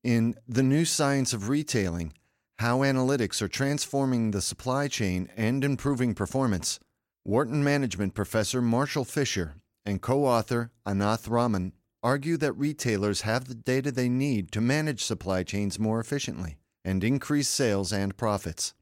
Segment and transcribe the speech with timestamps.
[0.05, 2.13] In The New Science of Retailing
[2.61, 6.81] How Analytics Are Transforming the Supply Chain and Improving Performance,
[7.25, 9.55] Wharton Management professor Marshall Fisher
[9.87, 11.73] and co author Ananth Raman
[12.03, 17.05] argue that retailers have the data they need to manage supply chains more efficiently and
[17.05, 18.75] increase sales and profits.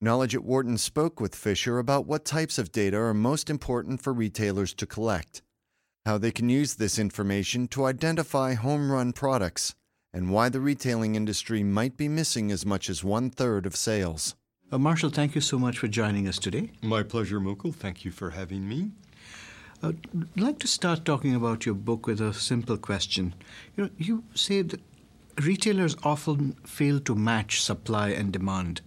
[0.00, 4.12] Knowledge at Wharton spoke with Fisher about what types of data are most important for
[4.12, 5.42] retailers to collect,
[6.06, 9.74] how they can use this information to identify home run products,
[10.12, 14.34] and why the retailing industry might be missing as much as one third of sales.
[14.70, 16.70] Uh, Marshall, thank you so much for joining us today.
[16.82, 17.74] My pleasure, Mukul.
[17.74, 18.90] Thank you for having me.
[19.82, 23.34] Uh, I'd like to start talking about your book with a simple question.
[23.76, 24.80] You know, you say that
[25.42, 28.80] retailers often fail to match supply and demand.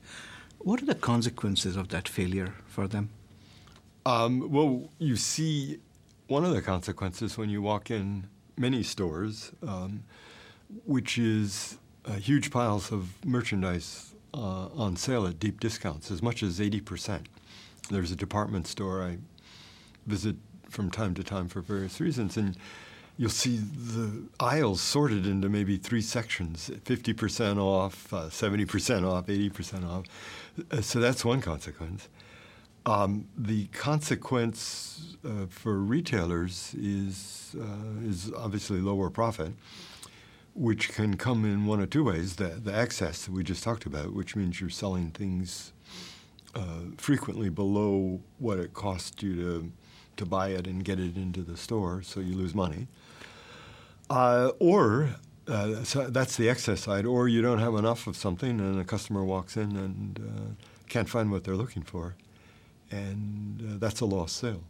[0.59, 3.09] What are the consequences of that failure for them?
[4.05, 5.80] Um, well, you see
[6.28, 10.03] one of the consequences when you walk in many stores, um,
[10.85, 16.44] which is uh, huge piles of merchandise uh, on sale at deep discounts, as much
[16.44, 17.25] as 80%.
[17.89, 19.17] There's a department store I
[20.05, 20.35] visit
[20.69, 22.57] from time to time for various reasons, and
[23.17, 29.89] you'll see the aisles sorted into maybe three sections 50% off, uh, 70% off, 80%
[29.89, 30.05] off.
[30.72, 32.09] Uh, so that's one consequence.
[32.85, 39.53] Um, the consequence uh, for retailers is, uh, is obviously lower profit,
[40.56, 43.86] which can come in one of two ways the, the excess that we just talked
[43.86, 45.73] about, which means you're selling things
[46.56, 49.72] uh, frequently below what it costs you to,
[50.16, 52.88] to buy it and get it into the store, so you lose money.
[54.09, 55.09] Uh, or
[55.47, 58.85] uh, so that's the excess side, or you don't have enough of something and a
[58.85, 62.16] customer walks in and uh, can't find what they're looking for,
[62.90, 64.63] and uh, that's a lost sale.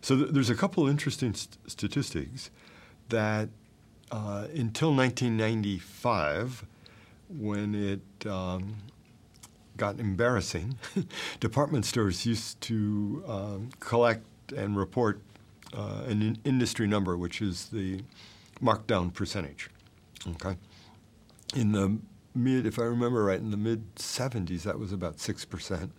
[0.00, 2.50] So th- there's a couple interesting st- statistics
[3.08, 3.48] that
[4.10, 6.64] uh, until 1995,
[7.28, 8.76] when it um,
[9.76, 10.78] got embarrassing,
[11.40, 15.20] department stores used to um, collect and report
[15.76, 18.02] uh, an in- industry number, which is the
[18.62, 19.70] markdown percentage.
[20.26, 20.56] Okay.
[21.54, 21.98] In the
[22.34, 25.90] mid, if I remember right, in the mid 70s, that was about 6%.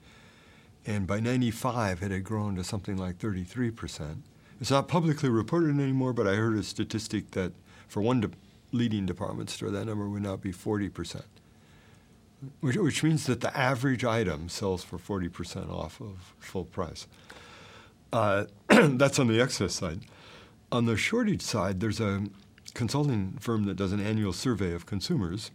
[0.85, 4.17] And by 95, it had grown to something like 33%.
[4.59, 7.53] It's not publicly reported anymore, but I heard a statistic that
[7.89, 8.29] for one de-
[8.71, 11.23] leading department store, that number would now be 40%,
[12.61, 17.07] which, which means that the average item sells for 40% off of full price.
[18.13, 20.01] Uh, that's on the excess side.
[20.71, 22.23] On the shortage side, there's a
[22.75, 25.51] consulting firm that does an annual survey of consumers.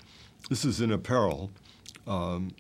[0.51, 1.53] This is in apparel,
[2.07, 2.51] um,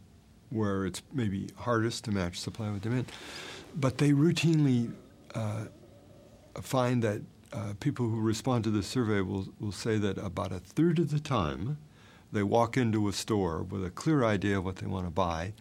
[0.50, 3.10] where it's maybe hardest to match supply with demand.
[3.74, 4.92] But they routinely
[5.34, 5.64] uh,
[6.60, 7.20] find that
[7.54, 11.10] uh, people who respond to the survey will, will say that about a third of
[11.10, 11.78] the time
[12.32, 15.52] they walk into a store with a clear idea of what they want to buy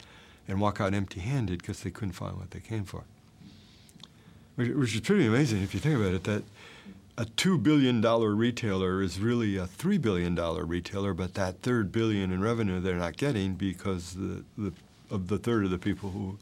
[0.48, 3.04] and walk out empty handed because they couldn't find what they came for.
[4.56, 6.44] Which, which is pretty amazing if you think about it, that
[7.16, 12.42] a $2 billion retailer is really a $3 billion retailer, but that third billion in
[12.42, 14.74] revenue they're not getting because the, the,
[15.12, 16.40] of the third of the people who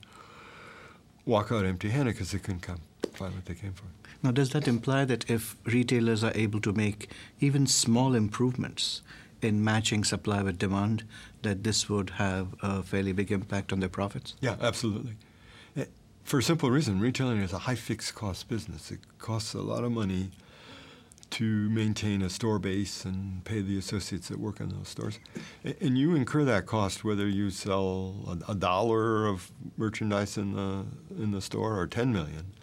[1.25, 2.79] walk out empty handed because they couldn't come
[3.13, 3.83] find what they came for.
[4.23, 7.09] Now, does that imply that if retailers are able to make
[7.39, 9.01] even small improvements
[9.41, 11.03] in matching supply with demand,
[11.41, 14.35] that this would have a fairly big impact on their profits?
[14.39, 15.13] Yeah, absolutely.
[15.75, 15.85] Eh,
[16.23, 18.91] for a simple reason, retailing is a high fixed cost business.
[18.91, 20.29] It costs a lot of money
[21.31, 25.17] to maintain a store base and pay the associates that work in those stores.
[25.63, 30.85] And you incur that cost whether you sell a, a, dollar of merchandise in the
[31.17, 32.53] in the store or 10 million.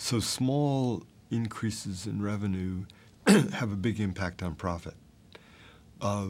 [0.00, 2.86] So small increases in revenue
[3.26, 4.94] have a big impact on profit.
[6.00, 6.26] Uh,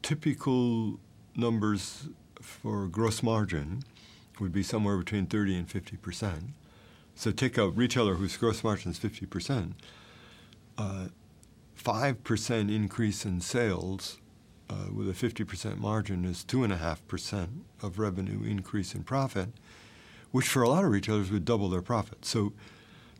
[0.00, 1.00] typical
[1.34, 2.08] numbers
[2.40, 3.82] for gross margin
[4.38, 6.44] would be somewhere between 30 and 50 percent.
[7.16, 9.74] So take a retailer whose gross margin is 50 percent
[10.78, 11.08] uh,
[11.82, 14.18] 5% increase in sales
[14.68, 17.48] uh, with a 50% margin is 2.5%
[17.82, 19.48] of revenue increase in profit,
[20.30, 22.24] which for a lot of retailers would double their profit.
[22.24, 22.52] So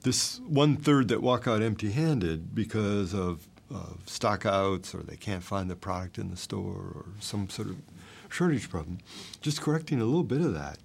[0.03, 5.45] this one third that walk out empty handed because of of stockouts or they can't
[5.45, 7.77] find the product in the store or some sort of
[8.29, 8.99] shortage problem.
[9.41, 10.79] Just correcting a little bit of that,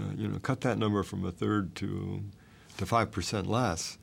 [0.00, 2.22] uh, you know, cut that number from a third to
[2.78, 3.98] to five percent less,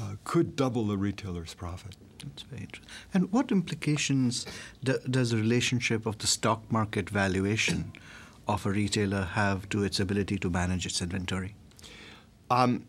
[0.00, 1.94] uh, could double the retailer's profit.
[2.18, 2.90] That's very interesting.
[3.14, 4.44] And what implications
[4.82, 7.92] do, does the relationship of the stock market valuation
[8.48, 11.54] of a retailer have to its ability to manage its inventory?
[12.50, 12.84] Um,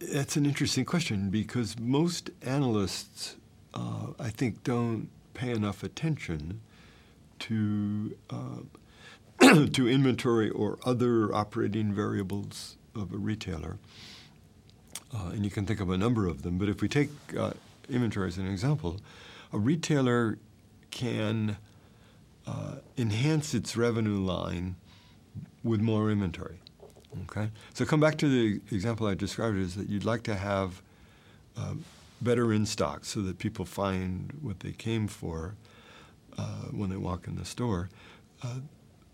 [0.00, 3.36] that's an interesting question because most analysts,
[3.74, 6.60] uh, I think, don't pay enough attention
[7.40, 13.78] to uh, to inventory or other operating variables of a retailer.
[15.12, 16.58] Uh, and you can think of a number of them.
[16.58, 17.52] But if we take uh,
[17.88, 19.00] inventory as an example,
[19.52, 20.38] a retailer
[20.90, 21.56] can
[22.46, 24.76] uh, enhance its revenue line
[25.62, 26.58] with more inventory.
[27.22, 30.82] Okay, so come back to the example I described is that you'd like to have
[31.56, 31.74] uh,
[32.20, 35.54] better in stock so that people find what they came for
[36.36, 37.88] uh, when they walk in the store.
[38.42, 38.56] Uh,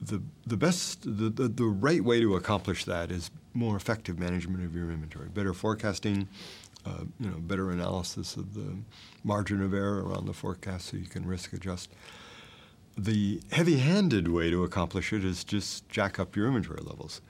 [0.00, 4.64] the the best the, the, the right way to accomplish that is more effective management
[4.64, 6.28] of your inventory, better forecasting,
[6.86, 8.76] uh, you know, better analysis of the
[9.24, 11.90] margin of error around the forecast so you can risk adjust.
[13.02, 17.22] The heavy-handed way to accomplish it is just jack up your inventory levels,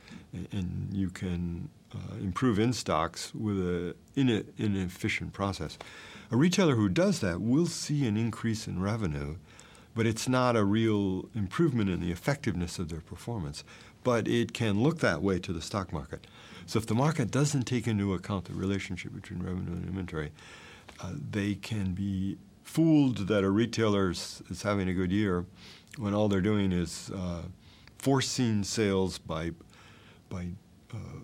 [0.50, 5.78] and, you can uh, improve in stocks with a in inefficient process.
[6.32, 9.36] A retailer who does that will see an increase in revenue,
[9.94, 13.62] but it's not a real improvement in the effectiveness of their performance.
[14.02, 16.26] But it can look that way to the stock market.
[16.66, 20.32] So if the market doesn't take into account the relationship between revenue and inventory,
[21.00, 22.38] uh, they can be
[22.70, 25.44] fooled that a retailer is, having a good year
[25.98, 27.42] when all they're doing is uh,
[27.98, 29.50] forcing sales by
[30.28, 30.46] by
[30.94, 31.18] uh,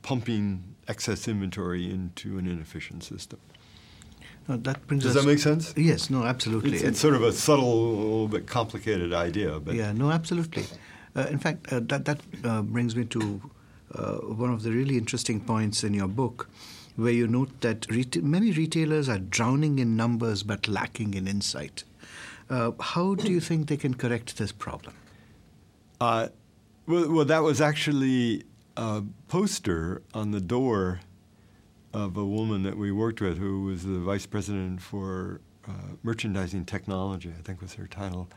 [0.00, 3.38] pumping excess inventory into an inefficient system.
[4.48, 5.74] No, that brings Does that make sense?
[5.76, 6.74] Yes, no, absolutely.
[6.74, 10.64] It's, it's, sort of a subtle, a little bit complicated idea, but yeah, no, absolutely.
[11.14, 13.20] Uh, in fact, uh, that that uh, brings me to
[13.94, 14.14] uh,
[14.44, 16.48] one of the really interesting points in your book,
[16.96, 21.84] where you note that reta- many retailers are drowning in numbers but lacking in insight.
[22.48, 24.94] Uh, how do you think they can correct this problem?
[26.00, 26.28] Uh,
[26.86, 28.44] well, well, that was actually
[28.76, 31.00] a poster on the door
[31.92, 35.72] of a woman that we worked with who was the vice president for uh,
[36.02, 38.28] merchandising technology, I think was her title.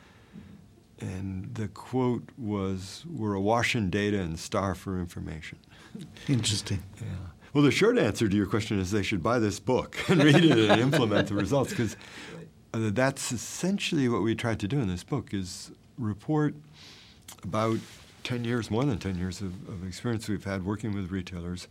[1.00, 5.60] And the quote was, We're awash in data and starve for information.
[6.28, 6.84] Interesting.
[7.00, 7.08] Yeah.
[7.54, 10.44] Well, the short answer to your question is they should buy this book and read
[10.44, 11.96] it and implement the results because
[12.74, 16.54] uh, that's essentially what we tried to do in this book is report
[17.44, 17.80] about
[18.24, 21.68] 10 years, more than 10 years of, of experience we've had working with retailers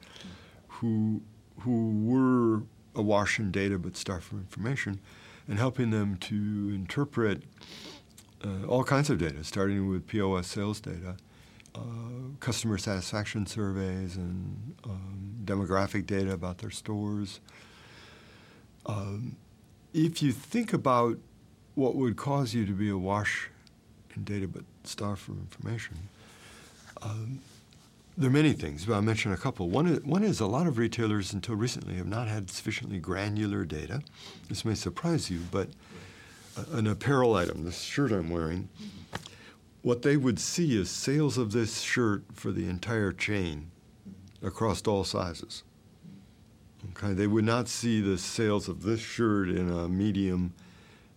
[0.67, 1.21] who,
[1.61, 2.63] who were
[2.95, 4.99] awash in data but starved for information
[5.47, 6.35] and helping them to
[6.75, 7.43] interpret
[8.45, 11.17] uh, all kinds of data, starting with POS sales data,
[11.79, 17.41] uh, customer satisfaction surveys, and um, demographic data about their stores.
[18.87, 19.37] Um,
[19.95, 21.19] if you think about
[21.75, 23.49] what would cause you to be awash
[24.15, 25.97] in data but starve for information,
[27.03, 27.41] um,
[28.17, 29.69] there are many things, but I'll mention a couple.
[29.69, 33.65] One is, one is a lot of retailers until recently have not had sufficiently granular
[33.65, 34.03] data.
[34.49, 35.69] This may surprise you, but
[36.73, 38.69] an apparel item, this shirt I'm wearing,
[39.83, 43.71] what they would see is sales of this shirt for the entire chain
[44.43, 45.63] across all sizes.
[46.91, 50.53] Okay, they would not see the sales of this shirt in a medium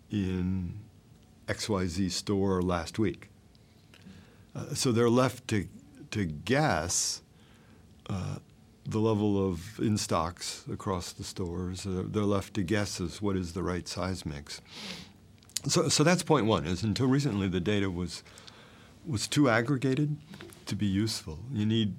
[0.09, 0.73] in
[1.47, 3.29] XYZ store last week.
[4.55, 5.67] Uh, so they're left to,
[6.11, 7.21] to guess
[8.09, 8.37] uh,
[8.85, 11.85] the level of in stocks across the stores.
[11.85, 14.61] Uh, they're left to guess as what is the right size mix.
[15.67, 16.65] So, so that's point one.
[16.65, 18.23] Is until recently the data was
[19.05, 20.17] was too aggregated
[20.65, 21.39] to be useful.
[21.51, 21.95] You need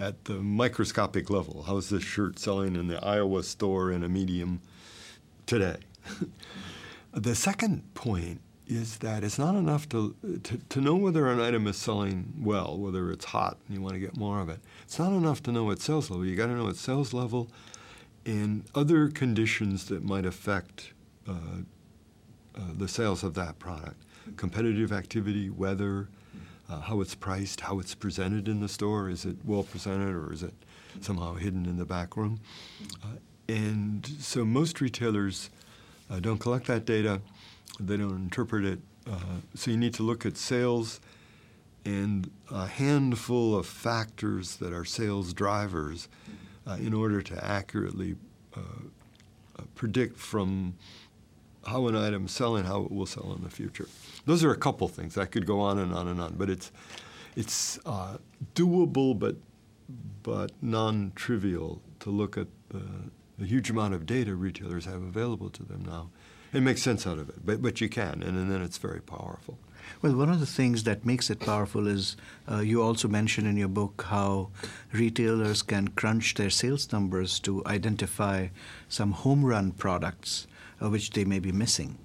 [0.00, 1.62] at the microscopic level.
[1.62, 4.60] How is this shirt selling in the Iowa store in a medium
[5.46, 5.76] today?
[7.12, 11.66] the second point is that it's not enough to, to, to know whether an item
[11.66, 14.60] is selling well, whether it's hot and you want to get more of it.
[14.84, 16.24] It's not enough to know its sales level.
[16.24, 17.48] You got to know its sales level
[18.24, 20.92] and other conditions that might affect
[21.28, 21.32] uh,
[22.54, 24.02] uh, the sales of that product.
[24.36, 26.08] Competitive activity, weather,
[26.72, 29.10] uh, how it's priced, how it's presented in the store.
[29.10, 30.54] Is it well presented or is it
[31.00, 32.40] somehow hidden in the back room?
[33.02, 35.50] Uh, and so most retailers
[36.10, 37.20] uh, don't collect that data,
[37.78, 38.78] they don't interpret it.
[39.06, 41.00] Uh, so you need to look at sales
[41.84, 46.08] and a handful of factors that are sales drivers
[46.78, 48.14] in order to accurately
[48.56, 48.60] uh,
[49.74, 50.74] predict from
[51.66, 53.88] how an item is selling, how it will sell in the future.
[54.24, 55.18] Those are a couple things.
[55.18, 56.70] I could go on and on and on, but it's
[57.36, 58.18] it's uh,
[58.54, 59.36] doable, but
[60.22, 62.82] but non-trivial to look at the,
[63.38, 66.10] the, huge amount of data retailers have available to them now
[66.52, 67.44] and make sense out of it.
[67.44, 69.58] But but you can, and, and then it's very powerful.
[70.00, 72.16] Well, one of the things that makes it powerful is
[72.50, 74.50] uh, you also mention in your book how
[74.92, 78.48] retailers can crunch their sales numbers to identify
[78.88, 80.46] some home run products
[80.80, 81.98] uh, which they may be missing.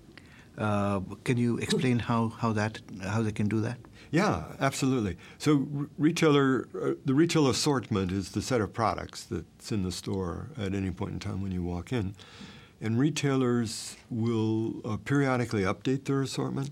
[0.57, 3.77] Uh, can you explain how, how that how they can do that?
[4.09, 5.17] Yeah, absolutely.
[5.37, 10.49] So retailer uh, the retail assortment is the set of products that's in the store
[10.57, 12.15] at any point in time when you walk in.
[12.81, 16.71] And retailers will uh, periodically update their assortment.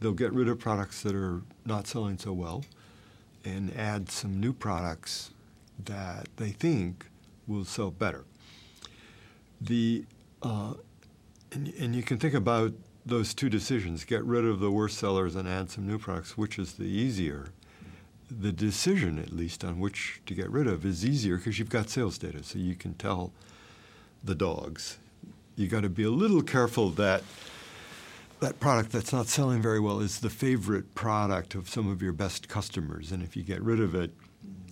[0.00, 2.64] They'll get rid of products that are not selling so well
[3.44, 5.30] and add some new products
[5.84, 7.06] that they think
[7.46, 8.24] will sell better.
[9.60, 10.04] The
[10.42, 10.74] uh,
[11.52, 12.72] and, and you can think about
[13.10, 16.58] those two decisions get rid of the worst sellers and add some new products, which
[16.58, 17.48] is the easier.
[18.30, 21.90] The decision, at least, on which to get rid of is easier because you've got
[21.90, 23.32] sales data, so you can tell
[24.22, 24.98] the dogs.
[25.56, 27.22] You got to be a little careful that
[28.38, 32.12] that product that's not selling very well is the favorite product of some of your
[32.12, 34.12] best customers, and if you get rid of it,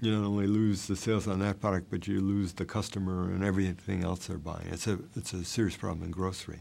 [0.01, 3.45] you not only lose the sales on that product, but you lose the customer and
[3.45, 4.69] everything else they're buying.
[4.71, 6.61] It's a it's a serious problem in grocery.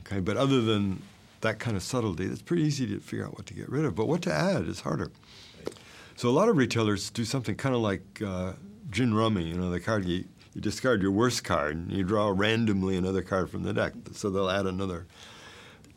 [0.00, 1.02] Okay, but other than
[1.40, 3.94] that kind of subtlety, it's pretty easy to figure out what to get rid of.
[3.94, 5.10] But what to add is harder.
[6.16, 8.52] So a lot of retailers do something kind of like uh,
[8.90, 9.44] gin rummy.
[9.44, 10.24] You know, the card you,
[10.54, 13.92] you discard your worst card and you draw randomly another card from the deck.
[14.12, 15.06] So they'll add another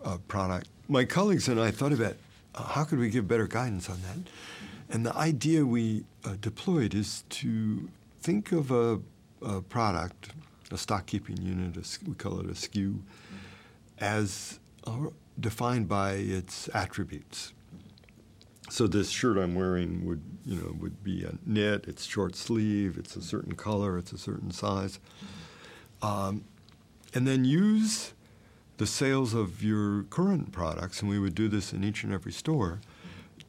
[0.04, 0.68] uh, product.
[0.90, 2.16] My colleagues and I thought about
[2.56, 4.32] uh, how could we give better guidance on that.
[4.90, 7.90] And the idea we uh, deployed is to
[8.22, 9.00] think of a,
[9.42, 10.30] a product,
[10.72, 13.00] a stock keeping unit, a, we call it a SKU,
[14.00, 15.08] as uh,
[15.40, 17.54] defined by its attributes.
[18.70, 21.86] So this shirt I'm wearing would, you know, would be a knit.
[21.88, 22.98] It's short sleeve.
[22.98, 23.98] It's a certain color.
[23.98, 25.00] It's a certain size.
[26.02, 26.44] Um,
[27.14, 28.14] and then use
[28.78, 32.32] the sales of your current products, and we would do this in each and every
[32.32, 32.80] store,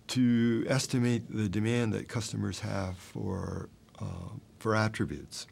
[0.08, 3.68] to estimate the demand that customers have for
[4.00, 5.46] uh, for attributes.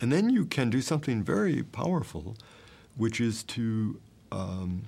[0.00, 2.36] And then you can do something very powerful,
[2.96, 4.00] which is to
[4.32, 4.82] um,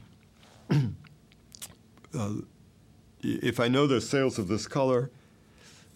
[2.18, 2.32] uh,
[3.22, 5.10] if I know the sales of this color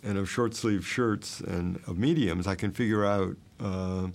[0.02, 4.08] and of short sleeve shirts and of mediums, I can figure out uh,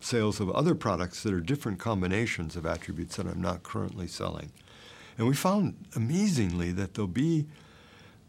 [0.00, 4.52] sales of other products that are different combinations of attributes that I'm not currently selling.
[5.16, 7.46] And we found amazingly that there'll be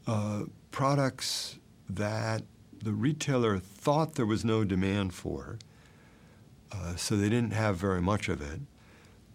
[0.07, 1.57] uh, products
[1.89, 2.43] that
[2.81, 5.57] the retailer thought there was no demand for,
[6.71, 8.59] uh, so they didn't have very much of it.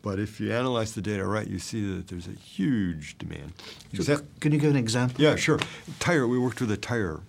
[0.02, 3.52] But if you analyze the data right, you see that there's a huge demand.
[4.00, 5.22] So can you give an example?
[5.22, 5.60] Yeah, sure.
[5.98, 6.26] Tire.
[6.26, 7.20] We worked with a tire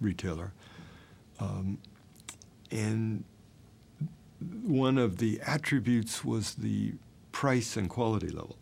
[0.00, 0.52] retailer,
[1.40, 1.78] um,
[2.70, 3.24] and
[4.62, 6.94] one of the attributes was the
[7.32, 8.56] price and quality level.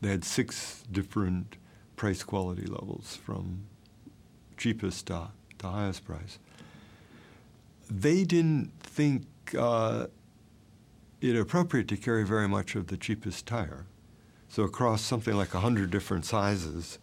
[0.00, 1.56] They had six different
[1.96, 3.64] price quality levels from
[4.56, 5.28] cheapest to,
[5.58, 6.38] to highest price.
[7.90, 9.26] They didn't think
[9.58, 10.06] uh,
[11.20, 13.86] it appropriate to carry very much of the cheapest tire.
[14.48, 16.98] So across something like 100 different sizes,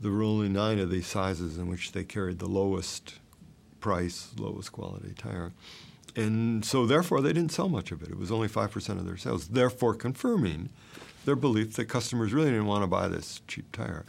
[0.00, 3.14] there were only nine of these sizes in which they carried the lowest
[3.80, 5.52] price, lowest quality tire.
[6.14, 8.10] And so therefore they didn't sell much of it.
[8.10, 10.68] It was only 5% of their sales, therefore confirming
[11.24, 14.04] their belief that customers really didn't want to buy this cheap tire.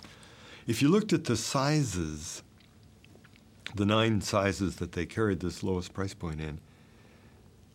[0.68, 2.44] If you looked at the sizes,
[3.76, 6.60] the nine sizes that they carried this lowest price point in,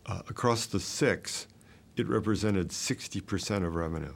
[0.06, 1.46] uh, across the six,
[1.96, 4.14] it represented 60% of revenue.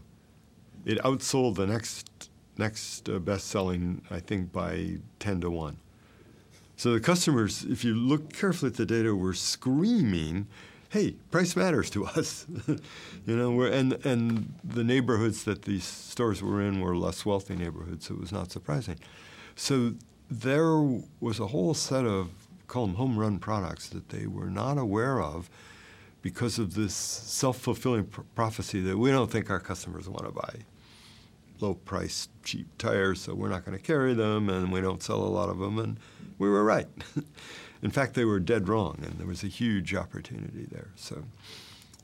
[0.85, 5.79] It outsold the next next uh, best selling, I think, by 10 to 1.
[6.77, 10.49] So the customers, if you look carefully at the data, were screaming,
[10.91, 12.47] hey, price matters to us.
[12.69, 18.07] you know, and, and the neighborhoods that these stores were in were less wealthy neighborhoods,
[18.07, 18.99] so it was not surprising.
[19.55, 19.95] So
[20.31, 20.79] there
[21.21, 22.31] was a whole set of,
[22.67, 25.49] call them home run products that they were not aware of
[26.29, 30.57] because of this self-fulfilling pr- prophecy that we don't think our customers want to buy.
[31.59, 35.23] Low price cheap tires so we're not going to carry them and we don't sell
[35.23, 35.99] a lot of them and
[36.39, 36.87] we were right.
[37.83, 41.25] In fact they were dead wrong and there was a huge opportunity there so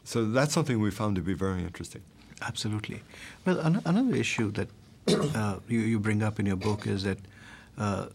[0.05, 2.01] so that's something we found to be very interesting.
[2.41, 3.03] Absolutely.
[3.45, 4.69] Well an- another issue that
[5.37, 7.19] uh, you, you, bring up in your book is that
[7.77, 8.07] uh,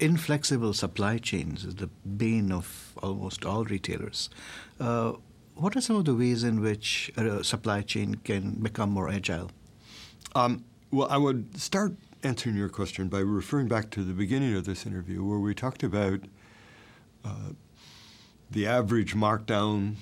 [0.00, 4.30] inflexible supply chains is the bane of almost all retailers.
[4.80, 5.12] Uh,
[5.54, 9.50] what are some of the ways in which a supply chain can become more agile?
[10.34, 14.64] Um, well, I would start answering your question by referring back to the beginning of
[14.64, 16.20] this interview where we talked about
[17.24, 17.50] uh,
[18.50, 19.96] the average markdown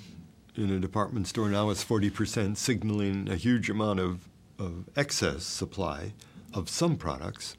[0.57, 4.29] in a department store now is 40%, signaling a huge amount of,
[4.59, 6.13] of excess supply
[6.55, 7.57] of some products.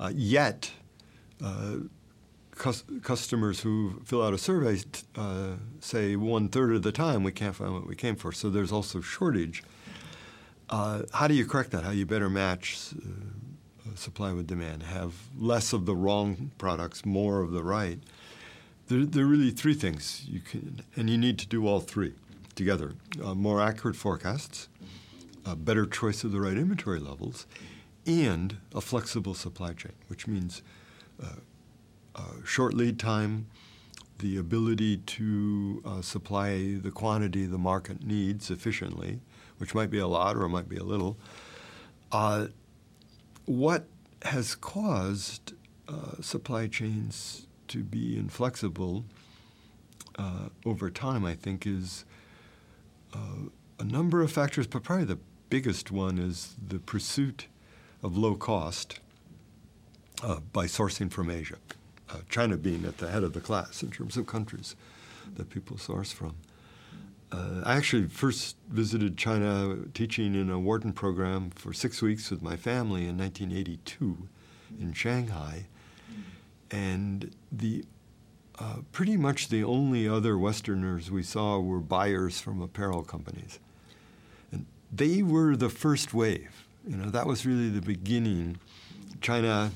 [0.00, 0.72] Uh, yet,
[1.44, 1.76] uh,
[2.52, 4.80] cus- customers who fill out a survey
[5.16, 8.32] uh, say one third of the time we can't find what we came for.
[8.32, 9.62] So there's also shortage.
[10.70, 11.84] Uh, how do you correct that?
[11.84, 14.84] How do you better match uh, supply with demand?
[14.84, 17.98] Have less of the wrong products, more of the right.
[18.88, 22.14] There, there, are really three things you can, and you need to do all three
[22.54, 22.94] together:
[23.34, 24.68] more accurate forecasts,
[25.44, 27.46] a better choice of the right inventory levels,
[28.06, 30.62] and a flexible supply chain, which means
[32.44, 33.46] short lead time,
[34.18, 39.20] the ability to uh, supply the quantity the market needs efficiently,
[39.58, 41.16] which might be a lot or it might be a little.
[42.12, 42.46] Uh,
[43.46, 43.86] what
[44.22, 45.54] has caused
[45.88, 49.04] uh, supply chains to be inflexible
[50.16, 52.04] uh, over time, I think, is
[53.78, 55.18] a number of factors, but probably the
[55.50, 57.48] biggest one is the pursuit
[58.02, 59.00] of low cost
[60.22, 61.56] uh, by sourcing from Asia.
[62.10, 64.76] Uh, China being at the head of the class in terms of countries
[65.36, 66.34] that people source from.
[67.32, 72.42] Uh, I actually first visited China teaching in a Wharton program for six weeks with
[72.42, 74.28] my family in 1982
[74.80, 75.66] in Shanghai.
[76.70, 77.84] And the
[78.58, 83.58] uh, pretty much the only other Westerners we saw were buyers from apparel companies.
[84.52, 86.66] And they were the first wave.
[86.86, 88.58] You know, that was really the beginning.
[89.20, 89.72] China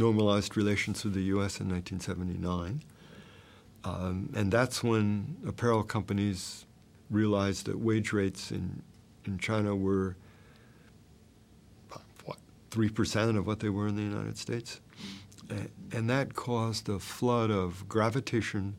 [0.00, 1.60] normalized relations with the U.S.
[1.60, 2.82] in 1979.
[3.84, 6.64] Um, and that's when apparel companies
[7.10, 8.82] realized that wage rates in,
[9.26, 10.16] in China were,
[12.24, 12.38] what,
[12.70, 14.80] 3% of what they were in the United States.
[15.92, 18.76] And that caused a flood of gravitation,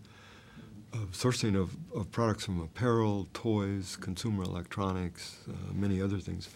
[0.93, 6.49] of sourcing of, of products from apparel, toys, consumer electronics, uh, many other things,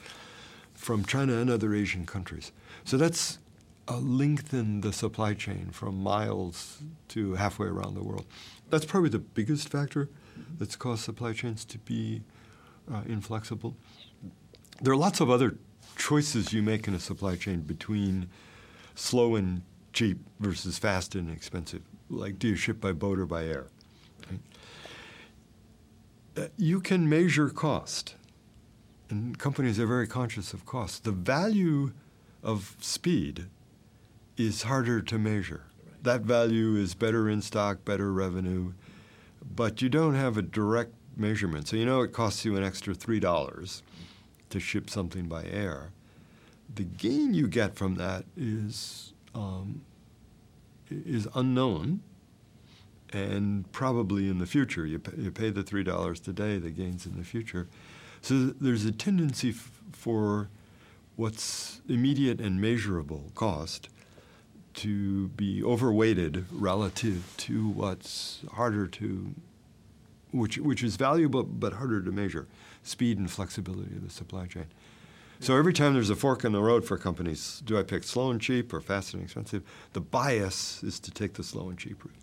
[0.73, 2.51] from China and other Asian countries.
[2.85, 3.39] So that's
[3.87, 8.25] uh, lengthen the supply chain from miles to halfway around the world.
[8.69, 10.09] That's probably the biggest factor
[10.57, 12.23] that's caused supply chains to be
[12.91, 13.75] uh, inflexible.
[14.81, 15.57] There are lots of other
[15.97, 18.29] choices you make in a supply chain between
[18.95, 19.61] slow and
[19.93, 21.81] cheap versus fast and expensive.
[22.09, 23.67] Like, do you ship by boat or by air?
[24.29, 24.39] Right?
[26.37, 28.15] Uh, you can measure cost,
[29.09, 31.05] and companies are very conscious of cost.
[31.05, 31.93] The value
[32.43, 33.45] of speed
[34.37, 35.65] is harder to measure.
[36.01, 38.73] That value is better in stock, better revenue,
[39.55, 41.67] but you don't have a direct measurement.
[41.67, 43.81] So you know it costs you an extra $3
[44.49, 45.91] to ship something by air.
[46.73, 49.81] The gain you get from that is, um,
[50.89, 52.01] is unknown
[53.13, 54.85] and probably in the future.
[54.85, 57.67] You pay, you pay the $3 today, the gain's in the future.
[58.21, 60.49] So there's a tendency f- for
[61.15, 63.89] what's immediate and measurable cost
[64.75, 69.33] to be overweighted relative to what's harder to,
[70.31, 72.47] which, which is valuable but harder to measure
[72.83, 74.67] speed and flexibility of the supply chain.
[75.39, 78.31] So every time there's a fork in the road for companies, do I pick slow
[78.31, 79.63] and cheap or fast and expensive?
[79.93, 82.13] The bias is to take the slow and cheap route.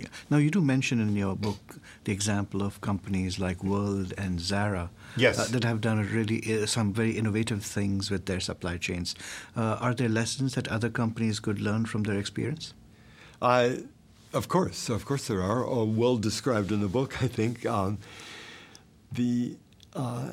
[0.00, 0.08] Yeah.
[0.30, 4.90] Now, you do mention in your book the example of companies like World and Zara
[5.16, 5.38] yes.
[5.38, 9.14] uh, that have done really uh, some very innovative things with their supply chains.
[9.56, 12.74] Uh, are there lessons that other companies could learn from their experience?
[14.32, 15.64] of course, of course there are.
[15.84, 17.66] Well described in the book, I think.
[17.66, 17.98] Um,
[19.12, 19.56] the
[19.94, 20.32] uh,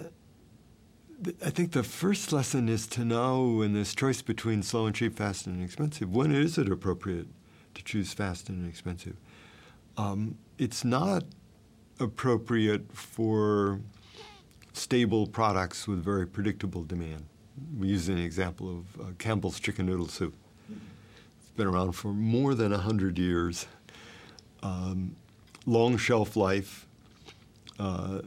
[1.43, 5.15] I think the first lesson is to know in this choice between slow and cheap,
[5.15, 7.27] fast and expensive, when is it appropriate
[7.73, 9.15] to choose fast and expensive?
[9.97, 11.23] Um, it's not
[11.99, 13.79] appropriate for
[14.73, 17.25] stable products with very predictable demand.
[17.77, 20.35] We use an example of uh, Campbell's chicken noodle soup.
[20.69, 23.65] It's been around for more than 100 years.
[24.61, 25.15] Um,
[25.65, 26.87] long shelf life.
[27.79, 28.21] Uh,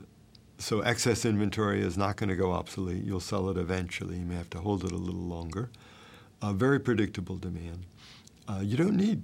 [0.58, 3.04] so excess inventory is not going to go obsolete.
[3.04, 4.16] You'll sell it eventually.
[4.16, 5.70] You may have to hold it a little longer.
[6.42, 7.86] Uh, very predictable demand.
[8.48, 9.22] Uh, you don't need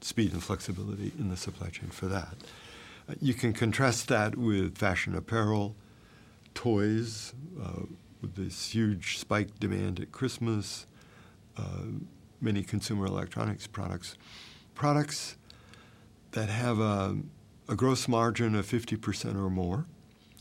[0.00, 2.34] speed and flexibility in the supply chain for that.
[3.08, 5.74] Uh, you can contrast that with fashion apparel,
[6.54, 7.82] toys, uh,
[8.20, 10.86] with this huge spike demand at Christmas,
[11.56, 11.84] uh,
[12.40, 14.16] many consumer electronics products,
[14.74, 15.36] products
[16.32, 17.16] that have a,
[17.68, 19.86] a gross margin of 50% or more,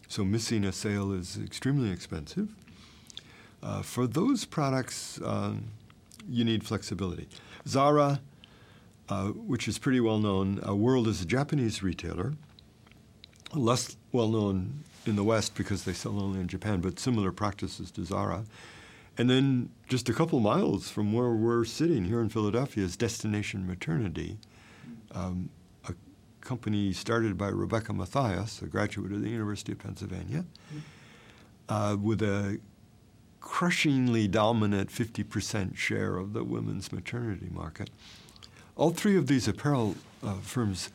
[0.07, 2.49] so missing a sale is extremely expensive.
[3.61, 5.65] Uh, for those products, um,
[6.29, 7.27] you need flexibility.
[7.67, 8.21] Zara,
[9.09, 12.33] uh, which is pretty well known, uh, World is a Japanese retailer,
[13.53, 17.91] less well known in the West because they sell only in Japan, but similar practices
[17.91, 18.43] to Zara.
[19.17, 23.65] And then just a couple miles from where we're sitting here in Philadelphia is Destination
[23.65, 24.37] Maternity,
[25.11, 25.49] um,
[25.87, 25.93] a
[26.41, 30.45] company started by Rebecca Matthias, a graduate of the University of Pennsylvania,
[31.69, 32.59] uh, with a
[33.39, 37.89] crushingly dominant 50% share of the women's maternity market.
[38.77, 40.91] All three of these apparel uh, firms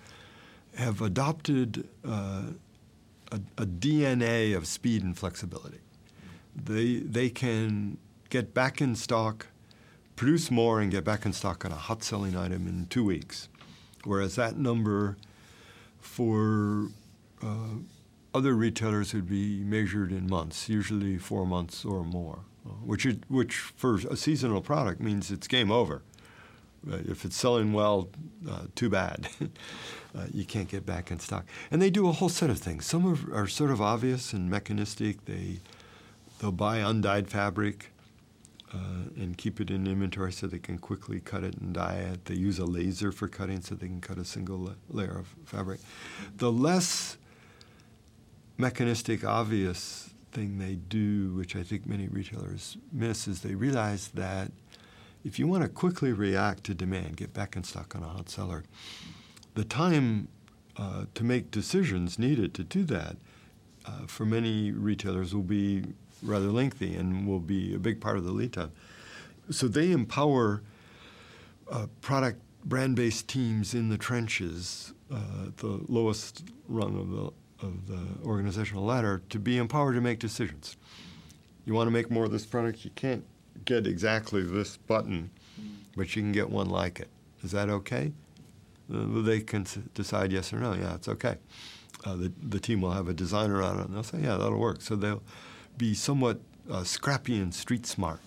[0.77, 2.45] have adopted uh,
[3.33, 5.81] a, a, DNA of speed and flexibility.
[6.55, 7.99] They, they can
[8.31, 9.49] get back in stock,
[10.14, 13.49] produce more, and get back in stock on a hot selling item in two weeks.
[14.05, 15.16] Whereas that number
[15.99, 16.87] for
[17.42, 17.79] uh,
[18.33, 22.40] other retailers would be measured in months, usually four months or more,
[22.85, 26.03] which, it, which for a seasonal product means it's game over.
[26.90, 28.09] Uh, if it's selling well,
[28.49, 29.29] uh, too bad.
[30.16, 31.47] uh, you can't get back in stock.
[31.71, 32.87] And they do a whole set of things.
[32.87, 35.25] Some are, are sort of obvious and mechanistic.
[35.27, 35.61] They,
[36.40, 37.92] they'll buy undyed fabric
[38.75, 42.25] uh, and keep it in inventory so they can quickly cut it and dye it.
[42.25, 45.35] They use a laser for cutting so they can cut a single la- layer of
[45.45, 45.81] fabric.
[46.37, 47.16] The less
[48.59, 54.51] mechanistic, obvious thing they do, which I think many retailers miss, is they realize that
[55.25, 58.29] if you want to quickly react to demand, get back in stock on a hot
[58.29, 58.65] seller,
[59.55, 60.29] the time
[60.77, 63.17] uh, to make decisions needed to do that
[63.85, 65.85] uh, for many retailers will be
[66.23, 68.73] rather lengthy and will be a big part of the lead time.
[69.51, 70.63] So they empower
[71.71, 77.87] uh, product brand based teams in the trenches, uh, the lowest rung of the, of
[77.89, 80.77] the organizational ladder, to be empowered to make decisions.
[81.65, 83.25] You want to make more of this product, you can't
[83.64, 85.31] get exactly this button,
[85.96, 87.09] but you can get one like it.
[87.42, 88.12] Is that okay?
[88.92, 90.75] Uh, they can decide yes or no.
[90.75, 91.37] Yeah, it's okay.
[92.05, 94.59] Uh, the, the team will have a designer on it, and they'll say, yeah, that'll
[94.59, 94.83] work.
[94.83, 95.22] So they'll
[95.79, 98.20] be somewhat uh, scrappy and street smart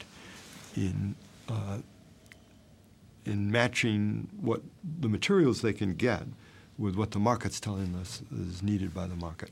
[0.75, 1.15] in
[1.49, 1.77] uh,
[3.25, 4.61] in matching what
[4.99, 6.23] the materials they can get
[6.77, 9.51] with what the market's telling us is needed by the market.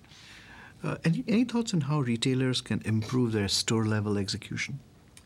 [0.84, 4.80] Uh, any, any thoughts on how retailers can improve their store level execution?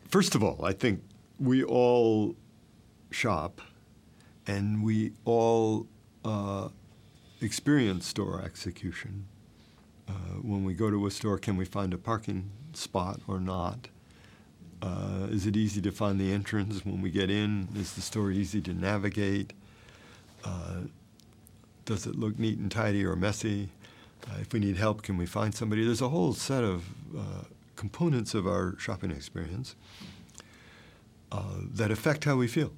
[0.08, 1.02] First of all, I think
[1.38, 2.34] we all
[3.10, 3.60] shop
[4.46, 5.86] and we all
[6.24, 6.68] uh,
[7.42, 9.26] experience store execution.
[10.08, 13.88] Uh, when we go to a store, can we find a parking spot or not?
[14.80, 17.68] Uh, is it easy to find the entrance when we get in?
[17.76, 19.52] Is the store easy to navigate?
[20.42, 20.82] Uh,
[21.84, 23.68] does it look neat and tidy or messy?
[24.26, 25.84] Uh, if we need help, can we find somebody?
[25.84, 27.44] There's a whole set of uh,
[27.78, 29.76] components of our shopping experience
[31.30, 32.72] uh, that affect how we feel.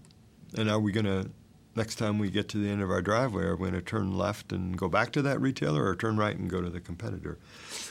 [0.54, 1.30] And are we going to,
[1.74, 4.18] next time we get to the end of our driveway, are we going to turn
[4.18, 7.38] left and go back to that retailer or turn right and go to the competitor?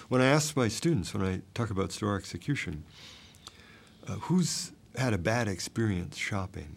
[0.08, 2.84] When I ask my students, when I talk about store execution,
[4.08, 6.76] uh, who's had a bad experience shopping?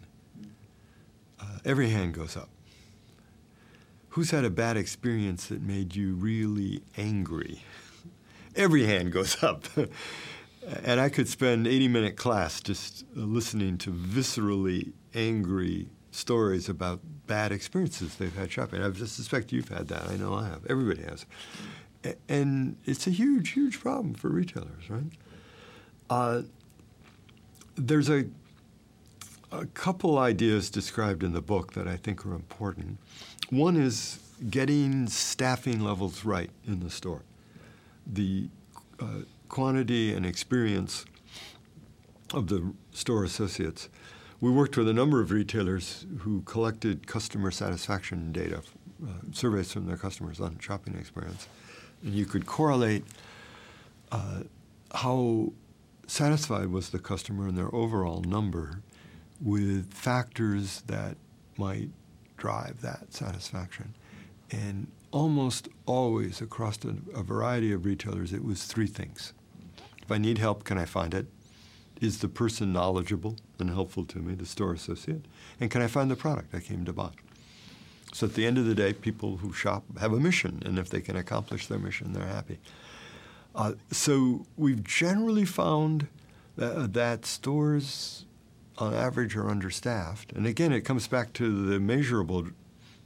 [1.39, 2.49] Uh, every hand goes up.
[4.09, 7.61] Who's had a bad experience that made you really angry?
[8.55, 9.65] Every hand goes up.
[10.83, 17.51] and I could spend 80 minute class just listening to viscerally angry stories about bad
[17.51, 18.81] experiences they've had shopping.
[18.81, 20.07] I suspect you've had that.
[20.07, 20.65] I know I have.
[20.69, 21.25] Everybody has.
[22.27, 25.03] And it's a huge, huge problem for retailers, right?
[26.09, 26.41] Uh,
[27.75, 28.25] there's a,
[29.51, 32.97] a couple ideas described in the book that I think are important.
[33.49, 37.23] One is getting staffing levels right in the store
[38.05, 38.49] the
[38.99, 41.05] uh, quantity and experience
[42.33, 43.89] of the store associates.
[44.41, 48.61] We worked with a number of retailers who collected customer satisfaction data,
[49.03, 51.47] uh, surveys from their customers on shopping experience.
[52.03, 53.05] And you could correlate
[54.11, 54.41] uh,
[54.93, 55.53] how
[56.07, 58.81] satisfied was the customer and their overall number
[59.41, 61.15] with factors that
[61.57, 61.89] might
[62.37, 63.93] drive that satisfaction.
[64.51, 69.31] And almost always across a, a, variety of retailers, it was three things.
[70.01, 71.27] If I need help, can I find it?
[72.01, 75.23] Is the person knowledgeable and helpful to me, the store associate?
[75.59, 77.11] And can I find the product I came to buy?
[78.11, 80.89] So at the end of the day, people who shop have a mission, and if
[80.89, 82.59] they can accomplish their mission, they're happy.
[83.55, 86.07] Uh, so we've generally found
[86.57, 88.25] that, that stores,
[88.79, 90.33] on average, are understaffed.
[90.33, 92.47] And again, it comes back to the measurable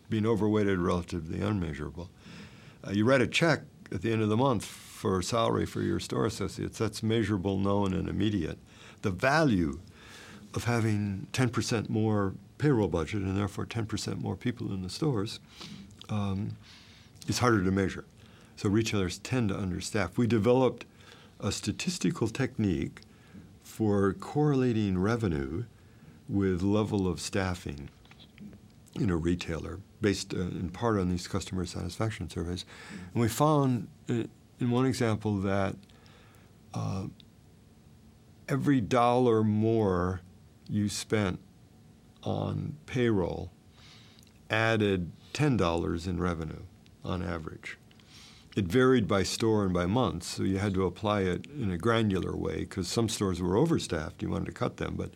[0.09, 2.09] being overweighted relative to the unmeasurable.
[2.85, 5.99] Uh, you write a check at the end of the month for salary for your
[5.99, 6.77] store associates.
[6.77, 8.57] That's measurable, known, and immediate.
[9.01, 9.79] The value
[10.53, 15.39] of having 10% more payroll budget and therefore 10% more people in the stores
[16.09, 16.57] um,
[17.27, 18.05] is harder to measure.
[18.55, 20.17] So retailers tend to understaff.
[20.17, 20.85] We developed
[21.39, 23.01] a statistical technique
[23.61, 25.65] for correlating revenue
[26.27, 27.89] with level of staffing
[28.95, 32.65] in a retailer based uh, in part on these customer satisfaction surveys.
[33.13, 34.23] And we found uh,
[34.59, 35.75] in one example that
[36.73, 37.05] uh,
[38.47, 40.21] every dollar more
[40.69, 41.39] you spent
[42.23, 43.51] on payroll
[44.49, 46.63] added $10 in revenue
[47.03, 47.77] on average.
[48.55, 51.77] It varied by store and by month, so you had to apply it in a
[51.77, 54.21] granular way because some stores were overstaffed.
[54.23, 55.11] You wanted to cut them, but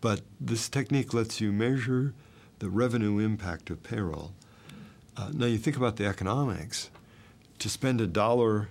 [0.00, 2.14] but this technique lets you measure
[2.60, 4.32] the revenue impact of payroll.
[5.16, 6.90] Uh, now you think about the economics.
[7.58, 8.68] To spend a dollar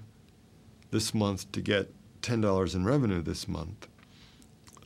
[0.90, 3.88] this month to get ten dollars in revenue this month,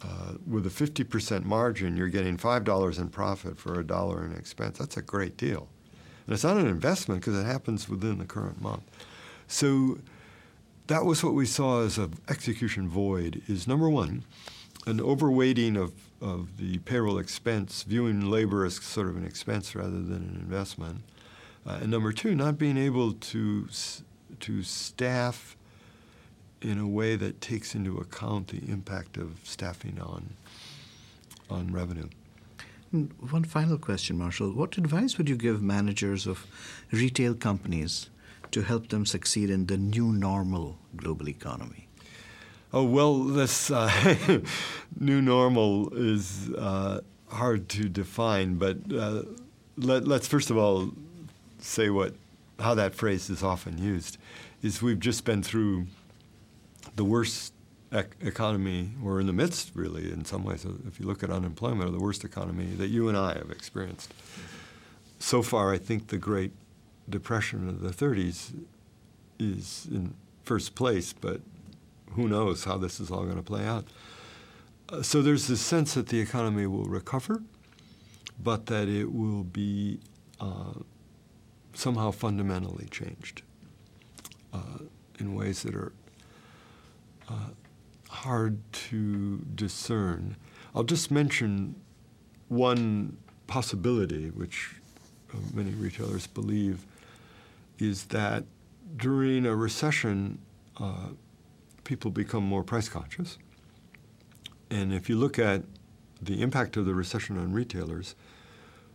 [0.03, 4.77] uh, with a 50% margin, you're getting $5 in profit for a dollar in expense.
[4.77, 5.69] That's a great deal.
[6.25, 8.83] And it's not an investment because it happens within the current month.
[9.47, 9.99] So
[10.87, 14.25] that was what we saw as an execution void is number one,
[14.85, 20.01] an overweighting of, of the payroll expense, viewing labor as sort of an expense rather
[20.01, 21.01] than an investment.
[21.65, 23.67] Uh, and number two, not being able to,
[24.39, 25.55] to staff
[26.61, 30.33] in a way that takes into account the impact of staffing on,
[31.49, 32.09] on revenue.
[32.91, 34.51] One final question, Marshall.
[34.51, 36.45] What advice would you give managers of
[36.91, 38.09] retail companies
[38.51, 41.87] to help them succeed in the new normal global economy?
[42.75, 44.41] Oh, well, this uh,
[44.99, 49.21] new normal is uh, hard to define, but uh,
[49.77, 50.89] let, us first of all
[51.59, 52.15] say what,
[52.57, 54.17] how that phrase is often used.
[54.63, 55.85] Is we've just been through
[56.95, 57.53] the worst
[57.91, 60.65] ec- economy we're in the midst, really, in some ways.
[60.87, 64.11] If you look at unemployment, or the worst economy that you and I have experienced.
[65.19, 66.53] So far, I think the Great
[67.07, 68.53] Depression of the 30s
[69.37, 71.39] is in first place, but
[72.15, 73.85] who knows how this is all going to play out.
[74.89, 77.41] Uh, so there's this sense that the economy will recover,
[78.41, 79.99] but that it will be
[80.39, 80.73] uh,
[81.73, 83.41] somehow fundamentally changed
[84.53, 84.79] uh,
[85.19, 85.93] in ways that are
[87.29, 87.49] uh,
[88.09, 90.35] hard to discern.
[90.75, 91.75] I'll just mention
[92.49, 94.75] one possibility, which
[95.33, 96.85] uh, many retailers believe,
[97.79, 98.43] is that
[98.97, 100.39] during a recession,
[100.77, 101.09] uh,
[101.83, 103.37] people become more price conscious.
[104.69, 105.63] And if you look at
[106.21, 108.15] the impact of the recession on retailers,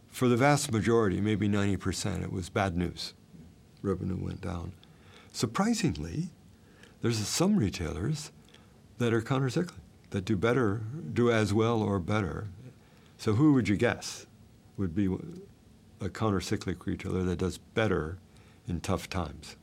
[0.08, 3.14] for the vast majority, maybe 90%, it was bad news.
[3.82, 4.72] Revenue went down.
[5.32, 6.30] Surprisingly,
[7.02, 8.32] there's some retailers
[8.98, 9.74] that are countercyclical,
[10.10, 10.80] that do better,
[11.12, 12.48] do as well or better.
[13.18, 14.26] So who would you guess
[14.76, 15.06] would be
[16.00, 18.18] a countercyclical retailer that does better
[18.66, 19.56] in tough times?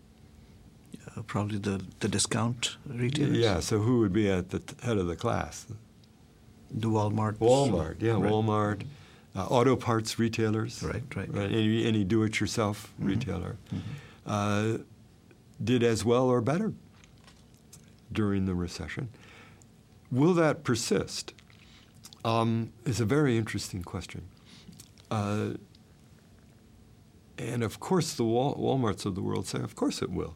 [1.28, 3.38] Probably the, the discount retailers.
[3.38, 5.66] Yeah, so who would be at the t- head of the class?
[6.72, 7.38] The Walmart.
[7.38, 8.24] Walmart, yeah, right.
[8.24, 8.84] Walmart.
[9.36, 10.82] Uh, auto parts retailers.
[10.82, 11.34] Right, right.
[11.34, 13.10] right any, any do it yourself mm-hmm.
[13.10, 13.58] retailer.
[13.74, 13.80] Mm-hmm.
[14.26, 14.78] Uh,
[15.64, 16.74] did as well or better
[18.12, 19.10] during the recession.
[20.12, 21.34] Will that persist?
[22.24, 24.24] Um, is a very interesting question.
[25.12, 25.52] Uh,
[27.38, 30.36] and of course, the Wal- Walmarts of the world say, of course it will.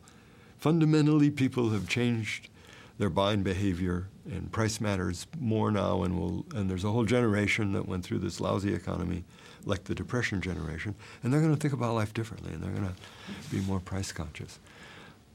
[0.60, 2.50] Fundamentally, people have changed
[2.98, 6.04] their buying behavior, and price matters more now.
[6.04, 9.24] And will, and there's a whole generation that went through this lousy economy,
[9.64, 12.88] like the Depression generation, and they're going to think about life differently, and they're going
[12.88, 12.96] to
[13.50, 14.60] be more price conscious.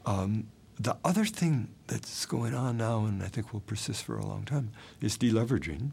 [0.05, 0.47] Um,
[0.79, 4.45] the other thing that's going on now, and I think will persist for a long
[4.45, 5.93] time, is deleveraging.